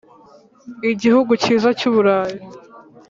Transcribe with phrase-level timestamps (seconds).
[0.91, 2.37] igihugu cyiza cy’uburayi.